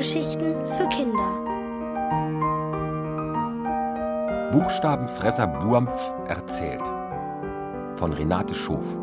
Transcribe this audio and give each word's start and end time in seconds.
Hörgeschichten 0.00 0.54
für 0.64 0.88
Kinder. 0.88 1.30
Buchstabenfresser 4.50 5.46
Buampf 5.46 5.92
erzählt 6.26 6.80
von 7.98 8.14
Renate 8.14 8.54
Schof. 8.54 8.96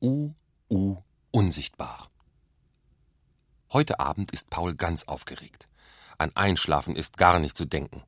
U, 0.00 0.30
U, 0.70 0.96
unsichtbar. 1.30 2.08
Heute 3.70 4.00
Abend 4.00 4.32
ist 4.32 4.48
Paul 4.48 4.74
ganz 4.74 5.04
aufgeregt. 5.04 5.68
An 6.18 6.32
Einschlafen 6.34 6.96
ist 6.96 7.16
gar 7.16 7.38
nicht 7.38 7.56
zu 7.56 7.64
denken. 7.64 8.02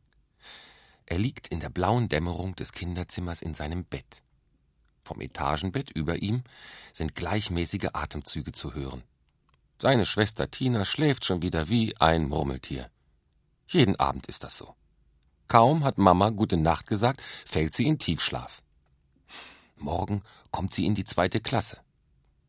Er 1.07 1.19
liegt 1.19 1.49
in 1.49 1.61
der 1.61 1.71
blauen 1.71 2.09
Dämmerung 2.09 2.55
des 2.57 2.73
Kinderzimmers 2.73 3.43
in 3.43 3.55
seinem 3.55 3.85
Bett. 3.85 4.23
Vom 5.05 5.21
Etagenbett 5.21 5.91
über 5.91 6.17
ihm 6.17 6.43
sind 6.93 7.15
gleichmäßige 7.15 7.89
Atemzüge 7.95 8.53
zu 8.53 8.75
hören. 8.75 9.03
Seine 9.81 10.07
Schwester 10.07 10.51
Tina 10.51 10.85
schläft 10.85 11.25
schon 11.25 11.41
wieder 11.41 11.69
wie 11.69 11.97
ein 11.99 12.29
Murmeltier. 12.29 12.91
Jeden 13.69 13.97
Abend 13.97 14.27
ist 14.27 14.45
das 14.45 14.57
so. 14.57 14.75
Kaum 15.47 15.85
hat 15.85 15.99
Mama 15.99 16.31
gute 16.31 16.57
Nacht 16.57 16.87
gesagt, 16.87 17.23
fällt 17.23 17.73
sie 17.73 17.87
in 17.87 17.99
Tiefschlaf. 17.99 18.63
Morgen 19.77 20.23
kommt 20.51 20.75
sie 20.75 20.85
in 20.85 20.95
die 20.95 21.05
zweite 21.05 21.41
Klasse. 21.41 21.79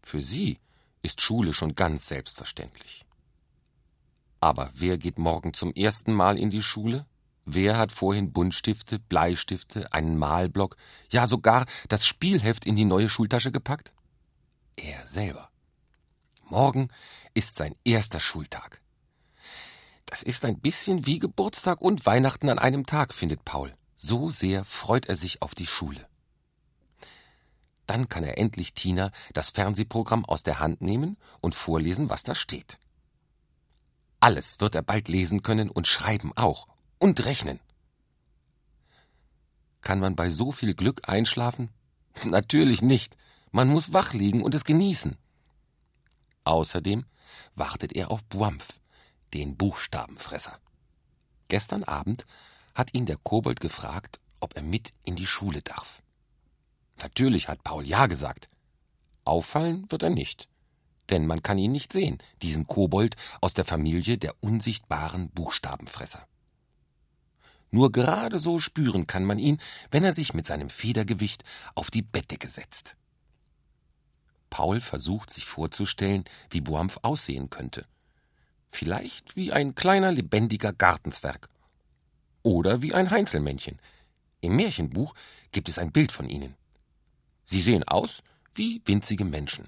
Für 0.02 0.22
sie 0.22 0.60
ist 1.02 1.22
Schule 1.22 1.54
schon 1.54 1.76
ganz 1.76 2.08
selbstverständlich. 2.08 3.06
Aber 4.40 4.70
wer 4.74 4.98
geht 4.98 5.20
morgen 5.20 5.54
zum 5.54 5.74
ersten 5.74 6.14
Mal 6.14 6.38
in 6.38 6.50
die 6.50 6.64
Schule? 6.64 7.06
Wer 7.46 7.78
hat 7.78 7.92
vorhin 7.92 8.32
Buntstifte, 8.32 9.00
Bleistifte, 9.00 9.92
einen 9.92 10.18
Malblock, 10.18 10.78
ja 11.10 11.28
sogar 11.28 11.66
das 11.88 12.06
Spielheft 12.06 12.66
in 12.66 12.76
die 12.76 12.86
neue 12.86 13.10
Schultasche 13.10 13.52
gepackt? 13.52 13.92
Er 14.76 15.08
selber. 15.08 15.50
Morgen 16.44 16.90
ist 17.34 17.56
sein 17.56 17.76
erster 17.84 18.20
Schultag. 18.20 18.82
Das 20.06 20.24
ist 20.24 20.46
ein 20.46 20.60
bisschen 20.60 21.06
wie 21.06 21.20
Geburtstag 21.20 21.82
und 21.82 22.06
Weihnachten 22.06 22.50
an 22.50 22.60
einem 22.60 22.86
Tag, 22.86 23.14
findet 23.14 23.46
Paul. 23.46 23.74
So 23.96 24.32
sehr 24.32 24.64
freut 24.64 25.08
er 25.08 25.16
sich 25.16 25.42
auf 25.42 25.54
die 25.54 25.68
Schule. 25.68 26.08
Dann 27.86 28.08
kann 28.08 28.24
er 28.24 28.38
endlich 28.38 28.74
Tina 28.74 29.12
das 29.34 29.50
Fernsehprogramm 29.50 30.26
aus 30.26 30.44
der 30.44 30.60
Hand 30.60 30.82
nehmen 30.82 31.18
und 31.42 31.56
vorlesen, 31.56 32.10
was 32.10 32.24
da 32.24 32.36
steht. 32.36 32.80
Alles 34.20 34.60
wird 34.60 34.76
er 34.76 34.82
bald 34.82 35.08
lesen 35.08 35.44
können 35.44 35.70
und 35.70 35.88
schreiben 35.88 36.34
auch 36.36 36.68
und 36.98 37.26
rechnen. 37.26 37.60
Kann 39.82 40.00
man 40.00 40.16
bei 40.16 40.30
so 40.30 40.52
viel 40.52 40.74
Glück 40.74 41.08
einschlafen? 41.08 41.70
Natürlich 42.26 42.82
nicht. 42.82 43.16
Man 43.52 43.70
muss 43.70 43.94
wach 43.94 44.14
liegen 44.14 44.44
und 44.44 44.54
es 44.54 44.66
genießen. 44.66 45.18
Außerdem 46.44 47.06
wartet 47.56 47.94
er 47.94 48.12
auf 48.12 48.24
Buampf, 48.26 48.80
den 49.34 49.56
Buchstabenfresser. 49.56 50.60
Gestern 51.48 51.84
Abend 51.84 52.26
hat 52.76 52.94
ihn 52.94 53.06
der 53.06 53.18
Kobold 53.18 53.60
gefragt, 53.60 54.20
ob 54.40 54.56
er 54.56 54.64
mit 54.64 54.94
in 55.04 55.16
die 55.16 55.26
Schule 55.26 55.62
darf. 55.62 56.04
Natürlich 57.02 57.48
hat 57.48 57.64
Paul 57.64 57.88
ja 57.88 58.08
gesagt. 58.08 58.50
Auffallen 59.24 59.90
wird 59.90 60.04
er 60.04 60.10
nicht 60.10 60.50
denn 61.10 61.28
man 61.28 61.44
kann 61.44 61.58
ihn 61.58 61.72
nicht 61.72 61.94
sehen, 61.94 62.20
diesen 62.42 62.68
Kobold 62.68 63.16
aus 63.42 63.54
der 63.54 63.66
Familie 63.66 64.18
der 64.18 64.36
unsichtbaren 64.42 65.30
Buchstabenfresser. 65.30 66.28
Nur 67.72 67.92
gerade 67.92 68.40
so 68.40 68.60
spüren 68.60 69.08
kann 69.08 69.26
man 69.26 69.38
ihn, 69.38 69.60
wenn 69.92 70.04
er 70.04 70.14
sich 70.14 70.34
mit 70.34 70.48
seinem 70.48 70.70
Federgewicht 70.70 71.44
auf 71.76 71.92
die 71.92 72.02
Bettdecke 72.02 72.48
setzt. 72.48 72.96
Paul 74.50 74.82
versucht 74.82 75.32
sich 75.32 75.46
vorzustellen, 75.46 76.24
wie 76.50 76.62
Boampf 76.62 76.98
aussehen 77.04 77.50
könnte. 77.50 77.86
Vielleicht 78.70 79.36
wie 79.36 79.52
ein 79.52 79.76
kleiner 79.76 80.12
lebendiger 80.12 80.74
Gartenzwerg. 80.74 81.50
Oder 82.42 82.82
wie 82.82 82.94
ein 82.94 83.12
Heinzelmännchen. 83.12 83.80
Im 84.42 84.56
Märchenbuch 84.56 85.14
gibt 85.52 85.70
es 85.70 85.78
ein 85.78 85.92
Bild 85.92 86.12
von 86.12 86.30
ihnen. 86.30 86.56
Sie 87.44 87.62
sehen 87.62 87.84
aus 87.84 88.24
wie 88.54 88.82
winzige 88.86 89.26
Menschen. 89.26 89.68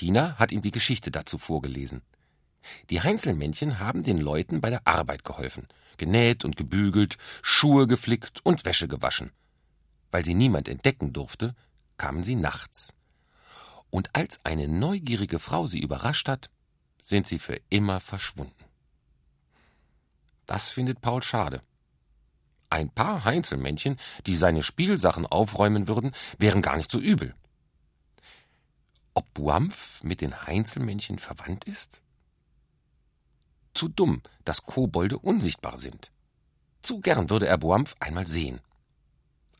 Tina 0.00 0.34
hat 0.38 0.50
ihm 0.50 0.62
die 0.62 0.70
Geschichte 0.70 1.10
dazu 1.10 1.36
vorgelesen. 1.36 2.00
Die 2.88 3.02
Heinzelmännchen 3.02 3.80
haben 3.80 4.02
den 4.02 4.16
Leuten 4.16 4.62
bei 4.62 4.70
der 4.70 4.86
Arbeit 4.86 5.24
geholfen, 5.24 5.68
genäht 5.98 6.42
und 6.42 6.56
gebügelt, 6.56 7.18
Schuhe 7.42 7.86
geflickt 7.86 8.40
und 8.42 8.64
Wäsche 8.64 8.88
gewaschen. 8.88 9.30
Weil 10.10 10.24
sie 10.24 10.32
niemand 10.32 10.68
entdecken 10.68 11.12
durfte, 11.12 11.54
kamen 11.98 12.22
sie 12.22 12.34
nachts. 12.34 12.94
Und 13.90 14.16
als 14.16 14.42
eine 14.42 14.68
neugierige 14.68 15.38
Frau 15.38 15.66
sie 15.66 15.80
überrascht 15.80 16.28
hat, 16.28 16.48
sind 17.02 17.26
sie 17.26 17.38
für 17.38 17.60
immer 17.68 18.00
verschwunden. 18.00 18.64
Das 20.46 20.70
findet 20.70 21.02
Paul 21.02 21.22
schade. 21.22 21.60
Ein 22.70 22.88
paar 22.88 23.26
Heinzelmännchen, 23.26 23.98
die 24.26 24.36
seine 24.36 24.62
Spielsachen 24.62 25.26
aufräumen 25.26 25.88
würden, 25.88 26.12
wären 26.38 26.62
gar 26.62 26.78
nicht 26.78 26.90
so 26.90 26.98
übel. 26.98 27.34
Ob 29.14 29.32
Buampf 29.34 30.02
mit 30.02 30.20
den 30.20 30.46
Heinzelmännchen 30.46 31.18
verwandt 31.18 31.64
ist? 31.64 32.00
Zu 33.74 33.88
dumm, 33.88 34.22
dass 34.44 34.62
Kobolde 34.62 35.18
unsichtbar 35.18 35.78
sind. 35.78 36.12
Zu 36.82 37.00
gern 37.00 37.30
würde 37.30 37.46
er 37.46 37.58
Buampf 37.58 37.94
einmal 38.00 38.26
sehen. 38.26 38.60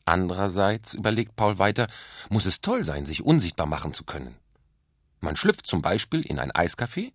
Andererseits, 0.05 0.93
überlegt 0.93 1.35
Paul 1.35 1.59
weiter, 1.59 1.87
muss 2.29 2.45
es 2.45 2.61
toll 2.61 2.83
sein, 2.83 3.05
sich 3.05 3.23
unsichtbar 3.23 3.67
machen 3.67 3.93
zu 3.93 4.03
können. 4.03 4.35
Man 5.19 5.35
schlüpft 5.35 5.67
zum 5.67 5.81
Beispiel 5.81 6.21
in 6.21 6.39
ein 6.39 6.51
Eiscafé, 6.51 7.13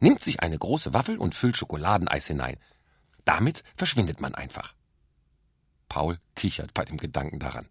nimmt 0.00 0.22
sich 0.22 0.40
eine 0.40 0.58
große 0.58 0.92
Waffel 0.92 1.18
und 1.18 1.34
füllt 1.34 1.56
Schokoladeneis 1.56 2.26
hinein. 2.26 2.56
Damit 3.24 3.64
verschwindet 3.74 4.20
man 4.20 4.34
einfach. 4.34 4.74
Paul 5.88 6.18
kichert 6.34 6.74
bei 6.74 6.84
dem 6.84 6.98
Gedanken 6.98 7.38
daran. 7.38 7.68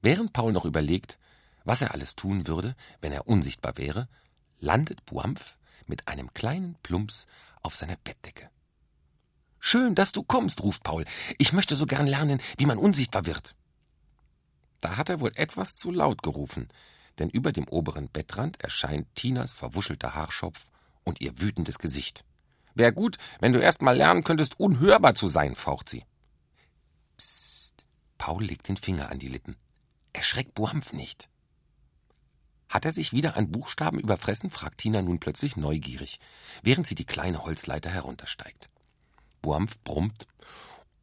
Während 0.00 0.32
Paul 0.32 0.52
noch 0.52 0.64
überlegt, 0.64 1.18
was 1.64 1.82
er 1.82 1.92
alles 1.92 2.14
tun 2.16 2.46
würde, 2.46 2.76
wenn 3.00 3.12
er 3.12 3.26
unsichtbar 3.26 3.76
wäre, 3.76 4.08
landet 4.58 5.04
Buampf 5.06 5.56
mit 5.86 6.08
einem 6.08 6.32
kleinen 6.32 6.76
Plumps 6.82 7.26
auf 7.62 7.74
seiner 7.74 7.96
Bettdecke. 7.96 8.50
Schön, 9.58 9.94
dass 9.94 10.12
du 10.12 10.22
kommst, 10.22 10.62
ruft 10.62 10.82
Paul. 10.82 11.04
Ich 11.38 11.52
möchte 11.52 11.74
so 11.74 11.86
gern 11.86 12.06
lernen, 12.06 12.40
wie 12.58 12.66
man 12.66 12.78
unsichtbar 12.78 13.26
wird. 13.26 13.56
Da 14.80 14.98
hat 14.98 15.08
er 15.08 15.20
wohl 15.20 15.32
etwas 15.36 15.76
zu 15.76 15.90
laut 15.90 16.22
gerufen, 16.22 16.68
denn 17.18 17.30
über 17.30 17.52
dem 17.52 17.66
oberen 17.68 18.10
Bettrand 18.10 18.60
erscheint 18.60 19.06
Tinas 19.14 19.54
verwuschelter 19.54 20.14
Haarschopf 20.14 20.66
und 21.04 21.22
ihr 21.22 21.40
wütendes 21.40 21.78
Gesicht. 21.78 22.24
Wär 22.74 22.92
gut, 22.92 23.16
wenn 23.40 23.52
du 23.52 23.60
erst 23.60 23.82
mal 23.82 23.96
lernen 23.96 24.24
könntest, 24.24 24.60
unhörbar 24.60 25.14
zu 25.14 25.28
sein, 25.28 25.54
faucht 25.54 25.88
sie. 25.88 26.04
Psst. 27.16 27.86
Paul 28.18 28.44
legt 28.44 28.68
den 28.68 28.76
Finger 28.76 29.10
an 29.10 29.18
die 29.18 29.28
Lippen. 29.28 29.56
Erschreck 30.12 30.54
Buampf 30.54 30.92
nicht. 30.92 31.28
Hat 32.74 32.84
er 32.84 32.92
sich 32.92 33.12
wieder 33.12 33.36
an 33.36 33.52
Buchstaben 33.52 34.00
überfressen? 34.00 34.50
fragt 34.50 34.78
Tina 34.78 35.00
nun 35.00 35.20
plötzlich 35.20 35.56
neugierig, 35.56 36.18
während 36.64 36.88
sie 36.88 36.96
die 36.96 37.04
kleine 37.04 37.44
Holzleiter 37.44 37.88
heruntersteigt. 37.88 38.68
Buampf 39.42 39.78
brummt. 39.84 40.26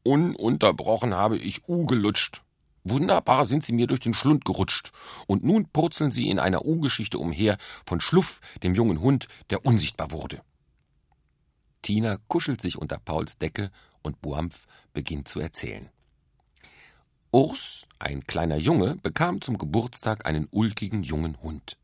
Ununterbrochen 0.04 1.14
habe 1.14 1.38
ich 1.38 1.70
U 1.70 1.86
gelutscht. 1.86 2.44
Wunderbar 2.84 3.46
sind 3.46 3.64
sie 3.64 3.72
mir 3.72 3.88
durch 3.88 4.02
den 4.02 4.14
Schlund 4.14 4.44
gerutscht. 4.44 4.92
Und 5.28 5.46
nun 5.46 5.66
purzeln 5.70 6.12
sie 6.12 6.30
in 6.30 6.40
einer 6.40 6.66
U-Geschichte 6.66 7.18
umher 7.18 7.58
von 7.86 8.02
Schluff, 8.02 8.42
dem 8.64 8.76
jungen 8.76 9.00
Hund, 9.00 9.30
der 9.50 9.66
unsichtbar 9.66 10.12
wurde. 10.12 10.42
Tina 11.84 12.18
kuschelt 12.28 12.60
sich 12.60 12.78
unter 12.78 13.00
Pauls 13.00 13.38
Decke 13.38 13.72
und 14.02 14.22
Buampf 14.22 14.68
beginnt 14.92 15.30
zu 15.30 15.40
erzählen. 15.40 15.90
Urs, 17.34 17.88
ein 17.98 18.26
kleiner 18.26 18.58
Junge, 18.58 18.98
bekam 18.98 19.40
zum 19.40 19.58
Geburtstag 19.58 20.26
einen 20.26 20.50
ulkigen 20.52 21.02
jungen 21.04 21.42
Hund. 21.42 21.78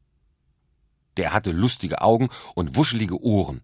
Der 1.15 1.31
hatte 1.31 1.51
lustige 1.51 2.01
Augen 2.01 2.27
und 2.53 2.75
wuschelige 2.75 3.23
Ohren. 3.23 3.61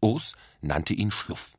Urs 0.00 0.36
nannte 0.60 0.94
ihn 0.94 1.10
Schluff. 1.10 1.58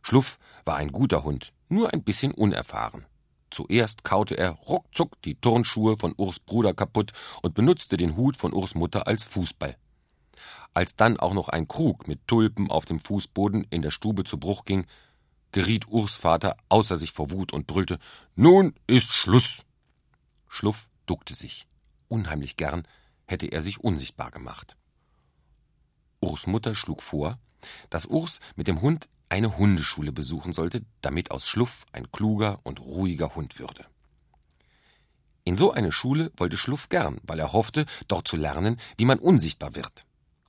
Schluff 0.00 0.38
war 0.64 0.76
ein 0.76 0.92
guter 0.92 1.24
Hund, 1.24 1.52
nur 1.68 1.92
ein 1.92 2.02
bisschen 2.02 2.32
unerfahren. 2.32 3.04
Zuerst 3.50 4.02
kaute 4.02 4.38
er 4.38 4.52
ruckzuck 4.52 5.20
die 5.20 5.34
Turnschuhe 5.34 5.98
von 5.98 6.14
Urs 6.16 6.40
Bruder 6.40 6.72
kaputt 6.72 7.12
und 7.42 7.52
benutzte 7.52 7.98
den 7.98 8.16
Hut 8.16 8.38
von 8.38 8.54
Urs 8.54 8.74
Mutter 8.74 9.06
als 9.06 9.24
Fußball. 9.24 9.76
Als 10.72 10.96
dann 10.96 11.20
auch 11.20 11.34
noch 11.34 11.50
ein 11.50 11.68
Krug 11.68 12.08
mit 12.08 12.26
Tulpen 12.26 12.70
auf 12.70 12.86
dem 12.86 12.98
Fußboden 12.98 13.66
in 13.68 13.82
der 13.82 13.90
Stube 13.90 14.24
zu 14.24 14.38
Bruch 14.38 14.64
ging, 14.64 14.86
geriet 15.54 15.86
Urs 15.86 16.18
Vater 16.18 16.56
außer 16.68 16.96
sich 16.96 17.12
vor 17.12 17.30
Wut 17.30 17.52
und 17.52 17.68
brüllte 17.68 17.98
Nun 18.34 18.74
ist 18.88 19.14
Schluss. 19.14 19.64
Schluff 20.48 20.88
duckte 21.06 21.34
sich. 21.34 21.68
Unheimlich 22.08 22.56
gern 22.56 22.88
hätte 23.26 23.46
er 23.46 23.62
sich 23.62 23.78
unsichtbar 23.78 24.32
gemacht. 24.32 24.76
Urs 26.18 26.48
Mutter 26.48 26.74
schlug 26.74 27.02
vor, 27.02 27.38
dass 27.88 28.06
Urs 28.06 28.40
mit 28.56 28.66
dem 28.66 28.82
Hund 28.82 29.08
eine 29.28 29.56
Hundeschule 29.56 30.10
besuchen 30.10 30.52
sollte, 30.52 30.84
damit 31.02 31.30
aus 31.30 31.46
Schluff 31.46 31.86
ein 31.92 32.10
kluger 32.10 32.58
und 32.64 32.80
ruhiger 32.80 33.36
Hund 33.36 33.60
würde. 33.60 33.86
In 35.44 35.54
so 35.54 35.70
eine 35.70 35.92
Schule 35.92 36.32
wollte 36.36 36.56
Schluff 36.56 36.88
gern, 36.88 37.20
weil 37.22 37.38
er 37.38 37.52
hoffte, 37.52 37.86
dort 38.08 38.26
zu 38.26 38.36
lernen, 38.36 38.80
wie 38.96 39.04
man 39.04 39.20
unsichtbar 39.20 39.76
wird. 39.76 40.04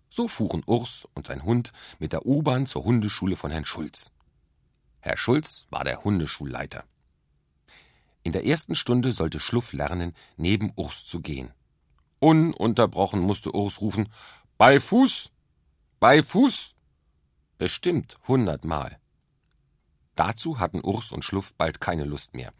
So 0.09 0.27
fuhren 0.27 0.63
Urs 0.65 1.07
und 1.13 1.27
sein 1.27 1.43
Hund 1.43 1.73
mit 1.99 2.11
der 2.11 2.25
U-Bahn 2.25 2.65
zur 2.65 2.85
Hundeschule 2.85 3.35
von 3.35 3.51
Herrn 3.51 3.65
Schulz. 3.65 4.09
Herr 5.05 5.17
Schulz 5.17 5.67
war 5.69 5.83
der 5.83 6.03
Hundeschulleiter. 6.03 6.83
In 8.23 8.31
der 8.31 8.43
ersten 8.43 8.73
Stunde 8.73 9.13
sollte 9.13 9.39
Schluff 9.39 9.71
lernen, 9.71 10.15
neben 10.35 10.71
Urs 10.75 11.05
zu 11.05 11.19
gehen. 11.19 11.53
Ununterbrochen 12.17 13.19
musste 13.19 13.53
Urs 13.53 13.81
rufen: 13.81 14.11
Bei 14.57 14.79
Fuß! 14.79 15.29
Bei 15.99 16.23
Fuß! 16.23 16.73
Bestimmt 17.59 18.17
hundertmal. 18.27 18.97
Dazu 20.15 20.57
hatten 20.57 20.83
Urs 20.83 21.11
und 21.11 21.23
Schluff 21.23 21.53
bald 21.53 21.79
keine 21.79 22.05
Lust 22.05 22.33
mehr. 22.33 22.51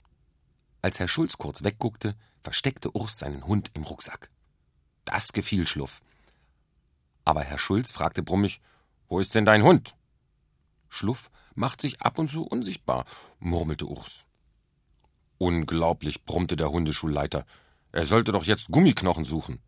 Als 0.83 0.99
Herr 0.99 1.07
Schulz 1.07 1.39
kurz 1.39 1.63
wegguckte, 1.63 2.15
versteckte 2.43 2.95
Urs 2.95 3.17
seinen 3.17 3.47
Hund 3.47 3.71
im 3.73 3.81
Rucksack. 3.81 4.29
Das 5.03 5.33
gefiel 5.33 5.65
Schluff. 5.65 6.03
Aber 7.23 7.41
Herr 7.41 7.57
Schulz 7.57 7.91
fragte 7.91 8.21
brummig: 8.21 8.61
Wo 9.07 9.19
ist 9.19 9.33
denn 9.33 9.45
dein 9.45 9.63
Hund? 9.63 9.95
Schluff 10.89 11.29
macht 11.55 11.81
sich 11.81 12.01
ab 12.01 12.19
und 12.19 12.29
zu 12.29 12.43
unsichtbar, 12.43 13.05
murmelte 13.39 13.85
Urs. 13.85 14.25
Unglaublich, 15.37 16.23
brummte 16.23 16.55
der 16.55 16.71
Hundeschulleiter. 16.71 17.45
Er 17.91 18.05
sollte 18.05 18.31
doch 18.31 18.45
jetzt 18.45 18.67
Gummiknochen 18.67 19.25
suchen. 19.25 19.59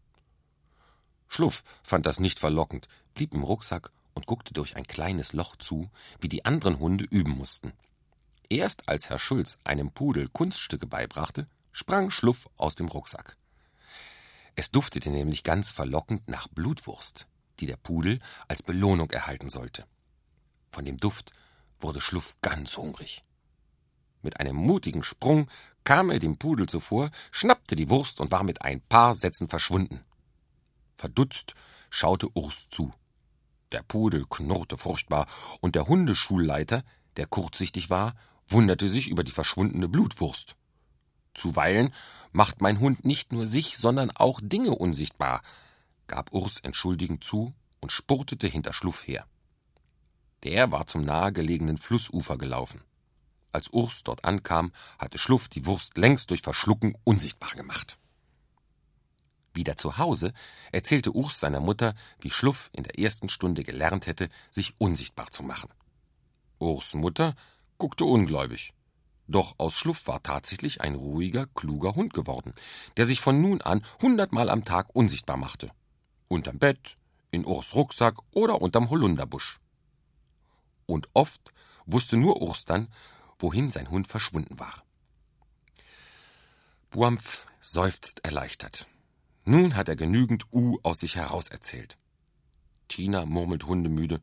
Schluff 1.28 1.64
fand 1.84 2.06
das 2.06 2.20
nicht 2.20 2.40
verlockend, 2.40 2.88
blieb 3.14 3.34
im 3.34 3.44
Rucksack 3.44 3.92
und 4.14 4.26
guckte 4.26 4.54
durch 4.54 4.76
ein 4.76 4.88
kleines 4.88 5.34
Loch 5.34 5.56
zu, 5.58 5.90
wie 6.20 6.30
die 6.30 6.46
anderen 6.46 6.80
Hunde 6.80 7.06
üben 7.06 7.32
mussten. 7.32 7.74
Erst 8.50 8.88
als 8.88 9.10
Herr 9.10 9.20
Schulz 9.20 9.58
einem 9.66 9.92
Pudel 9.92 10.30
Kunststücke 10.30 10.88
beibrachte, 10.88 11.48
sprang 11.74 12.12
Schluff 12.12 12.50
aus 12.56 12.76
dem 12.76 12.88
Rucksack. 12.88 13.36
Es 14.56 14.72
duftete 14.72 15.10
nämlich 15.10 15.44
ganz 15.44 15.72
verlockend 15.72 16.28
nach 16.30 16.48
Blutwurst 16.48 17.28
die 17.60 17.66
der 17.66 17.78
Pudel 17.78 18.20
als 18.48 18.64
Belohnung 18.64 19.10
erhalten 19.12 19.50
sollte. 19.50 19.86
Von 20.78 20.86
dem 20.86 21.00
Duft 21.00 21.32
wurde 21.80 22.00
Schluff 22.00 22.36
ganz 22.44 22.78
hungrig. 22.78 23.24
Mit 24.22 24.40
einem 24.40 24.56
mutigen 24.56 25.02
Sprung 25.04 25.50
kam 25.84 26.12
er 26.12 26.20
dem 26.20 26.38
Pudel 26.38 26.70
zuvor, 26.70 27.10
schnappte 27.32 27.76
die 27.76 27.90
Wurst 27.90 28.22
und 28.22 28.30
war 28.30 28.44
mit 28.44 28.62
ein 28.62 28.82
paar 28.82 29.16
Sätzen 29.16 29.48
verschwunden. 29.48 30.06
Verdutzt 30.96 31.56
schaute 31.90 32.30
Urs 32.38 32.68
zu. 32.70 32.94
Der 33.72 33.82
Pudel 33.82 34.28
knurrte 34.30 34.78
furchtbar, 34.78 35.26
und 35.62 35.74
der 35.74 35.88
Hundeschulleiter, 35.88 36.84
der 37.16 37.26
kurzsichtig 37.26 37.90
war, 37.90 38.14
wunderte 38.48 38.88
sich 38.88 39.08
über 39.08 39.24
die 39.24 39.32
verschwundene 39.32 39.90
Blutwurst. 39.90 40.58
Zuweilen 41.34 41.92
macht 42.32 42.62
mein 42.62 42.80
Hund 42.80 43.04
nicht 43.04 43.34
nur 43.34 43.48
sich, 43.48 43.80
sondern 43.80 44.12
auch 44.12 44.40
Dinge 44.44 44.76
unsichtbar, 44.76 45.42
gab 46.06 46.32
Urs 46.34 46.60
entschuldigend 46.60 47.24
zu 47.24 47.56
und 47.82 47.92
spurtete 47.92 48.46
hinter 48.46 48.74
Schluff 48.74 49.08
her. 49.08 49.26
Der 50.44 50.72
war 50.72 50.88
zum 50.88 51.04
nahegelegenen 51.04 51.78
Flussufer 51.78 52.38
gelaufen. 52.38 52.82
Als 53.52 53.70
Urs 53.70 54.04
dort 54.04 54.24
ankam, 54.26 54.72
hatte 55.00 55.18
Schluff 55.18 55.48
die 55.50 55.66
Wurst 55.66 55.98
längst 55.98 56.30
durch 56.30 56.42
Verschlucken 56.42 56.96
unsichtbar 57.04 57.52
gemacht. 57.52 57.98
Wieder 59.54 59.78
zu 59.78 59.98
Hause 59.98 60.34
erzählte 60.72 61.12
Urs 61.12 61.40
seiner 61.40 61.60
Mutter, 61.60 61.96
wie 62.20 62.30
Schluff 62.30 62.70
in 62.74 62.84
der 62.84 63.00
ersten 63.00 63.30
Stunde 63.30 63.64
gelernt 63.64 64.06
hätte, 64.06 64.30
sich 64.52 64.76
unsichtbar 64.80 65.32
zu 65.32 65.44
machen. 65.44 65.70
Urs 66.60 66.94
Mutter 66.94 67.34
guckte 67.78 68.06
ungläubig. 68.06 68.74
Doch 69.28 69.56
aus 69.58 69.78
Schluff 69.78 70.08
war 70.08 70.22
tatsächlich 70.22 70.82
ein 70.82 70.96
ruhiger, 70.96 71.48
kluger 71.48 71.96
Hund 71.96 72.14
geworden, 72.14 72.54
der 72.98 73.06
sich 73.06 73.20
von 73.20 73.42
nun 73.42 73.62
an 73.62 73.84
hundertmal 74.02 74.50
am 74.50 74.64
Tag 74.64 74.96
unsichtbar 74.96 75.38
machte 75.38 75.72
unterm 76.28 76.60
Bett, 76.60 76.98
in 77.32 77.46
Urs 77.46 77.76
Rucksack 77.76 78.18
oder 78.34 78.62
unterm 78.62 78.90
Holunderbusch. 78.90 79.60
Und 80.88 81.08
oft 81.14 81.54
wusste 81.86 82.18
nur 82.18 82.42
Urs 82.42 82.66
dann, 82.66 82.88
wohin 83.38 83.70
sein 83.70 83.92
Hund 83.92 84.08
verschwunden 84.08 84.58
war. 84.58 84.84
Buampf 86.90 87.46
seufzt 87.62 88.26
erleichtert. 88.26 88.88
Nun 89.46 89.76
hat 89.76 89.88
er 89.90 89.96
genügend 89.96 90.52
U 90.52 90.80
aus 90.82 90.98
sich 90.98 91.16
heraus 91.16 91.50
erzählt. 91.50 92.00
Tina 92.88 93.26
murmelt 93.26 93.66
hundemüde 93.66 94.22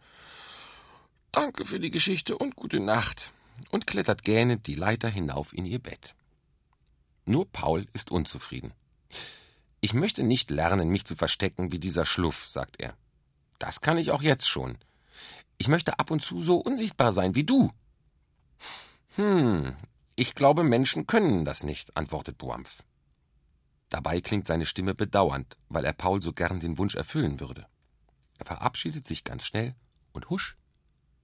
Danke 1.30 1.64
für 1.64 1.80
die 1.80 1.90
Geschichte 1.90 2.38
und 2.38 2.56
gute 2.56 2.80
Nacht 2.80 3.32
und 3.70 3.86
klettert 3.86 4.22
gähnend 4.22 4.66
die 4.66 4.74
Leiter 4.74 5.08
hinauf 5.08 5.52
in 5.52 5.66
ihr 5.66 5.78
Bett. 5.78 6.14
Nur 7.24 7.50
Paul 7.50 7.86
ist 7.92 8.10
unzufrieden. 8.10 8.72
Ich 9.80 9.94
möchte 9.94 10.22
nicht 10.22 10.50
lernen, 10.50 10.88
mich 10.88 11.04
zu 11.04 11.16
verstecken 11.16 11.72
wie 11.72 11.78
dieser 11.78 12.06
Schluff, 12.06 12.48
sagt 12.48 12.80
er. 12.80 12.96
Das 13.58 13.80
kann 13.80 13.98
ich 13.98 14.10
auch 14.10 14.22
jetzt 14.22 14.48
schon. 14.48 14.78
Ich 15.58 15.68
möchte 15.68 15.98
ab 15.98 16.10
und 16.10 16.20
zu 16.20 16.42
so 16.42 16.56
unsichtbar 16.56 17.12
sein 17.12 17.34
wie 17.34 17.44
du. 17.44 17.70
Hm, 19.16 19.76
ich 20.16 20.34
glaube, 20.34 20.64
Menschen 20.64 21.06
können 21.06 21.44
das 21.44 21.62
nicht, 21.62 21.96
antwortet 21.96 22.38
Boampf. 22.38 22.82
Dabei 23.88 24.20
klingt 24.20 24.46
seine 24.46 24.66
Stimme 24.66 24.94
bedauernd, 24.94 25.56
weil 25.68 25.84
er 25.84 25.92
Paul 25.92 26.20
so 26.20 26.32
gern 26.32 26.60
den 26.60 26.78
Wunsch 26.78 26.96
erfüllen 26.96 27.38
würde. 27.40 27.66
Er 28.38 28.46
verabschiedet 28.46 29.06
sich 29.06 29.22
ganz 29.22 29.44
schnell 29.44 29.74
und 30.12 30.30
husch 30.30 30.56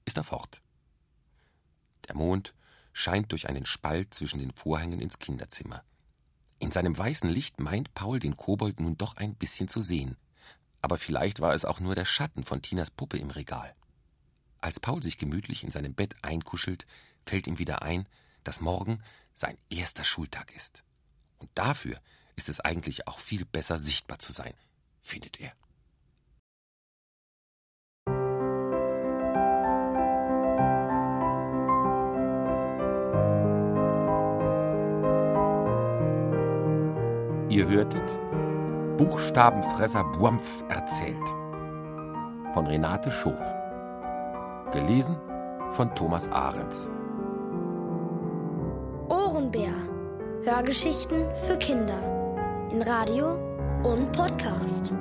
ist 0.05 0.17
er 0.17 0.25
fort. 0.25 0.63
Der 2.09 2.17
Mond 2.17 2.55
scheint 2.93 3.33
durch 3.33 3.49
einen 3.49 3.67
Spalt 3.67 4.15
zwischen 4.15 4.41
den 4.41 4.53
Vorhängen 4.53 5.01
ins 5.01 5.19
Kinderzimmer. 5.19 5.83
In 6.59 6.71
seinem 6.71 6.97
weißen 6.97 7.31
Licht 7.31 7.61
meint 7.61 7.95
Paul 7.95 8.19
den 8.19 8.37
Kobold 8.37 8.81
nun 8.81 8.99
doch 8.99 9.17
ein 9.17 9.35
bisschen 9.35 9.69
zu 9.69 9.83
sehen. 9.83 10.17
Aber 10.83 10.99
vielleicht 10.99 11.41
war 11.41 11.55
es 11.55 11.65
auch 11.65 11.81
nur 11.81 11.95
der 11.95 12.05
Schatten 12.05 12.45
von 12.45 12.63
Tinas 12.63 12.91
Puppe 12.91 13.19
im 13.19 13.31
Regal. 13.31 13.75
Als 14.61 14.79
Paul 14.79 15.03
sich 15.03 15.17
gemütlich 15.17 15.65
in 15.65 15.71
seinem 15.71 15.95
Bett 15.95 16.15
einkuschelt, 16.23 16.87
fällt 17.25 17.47
ihm 17.47 17.59
wieder 17.59 17.83
ein, 17.83 18.07
dass 18.45 18.61
morgen 18.61 19.03
sein 19.35 19.57
erster 19.71 20.05
Schultag 20.05 20.55
ist. 20.55 20.85
Und 21.39 21.51
dafür 21.55 21.99
ist 22.37 22.49
es 22.49 22.61
eigentlich 22.61 23.09
auch 23.09 23.19
viel 23.19 23.45
besser 23.45 23.79
sichtbar 23.79 24.19
zu 24.19 24.33
sein, 24.33 24.55
findet 25.03 25.41
er. 25.41 25.53
Ihr 37.49 37.67
hörtet 37.67 38.07
Buchstabenfresser 38.99 40.05
Buampf 40.05 40.63
erzählt 40.69 41.27
von 42.53 42.67
Renate 42.67 43.11
Schof. 43.11 43.60
Gelesen 44.73 45.17
von 45.71 45.95
Thomas 45.95 46.29
Ahrens. 46.31 46.89
Ohrenbär. 49.09 49.73
Hörgeschichten 50.45 51.25
für 51.47 51.57
Kinder. 51.59 51.99
In 52.71 52.83
Radio 52.83 53.35
und 53.83 54.13
Podcast. 54.13 54.95